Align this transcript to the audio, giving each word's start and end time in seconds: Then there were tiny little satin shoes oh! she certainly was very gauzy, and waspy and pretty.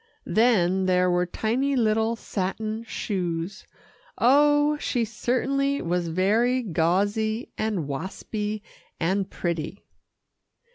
Then 0.25 0.87
there 0.87 1.11
were 1.11 1.27
tiny 1.27 1.75
little 1.75 2.15
satin 2.15 2.83
shoes 2.85 3.67
oh! 4.17 4.75
she 4.79 5.05
certainly 5.05 5.79
was 5.79 6.07
very 6.07 6.63
gauzy, 6.63 7.51
and 7.55 7.87
waspy 7.87 8.63
and 8.99 9.29
pretty. 9.29 9.85